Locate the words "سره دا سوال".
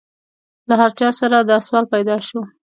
1.19-1.85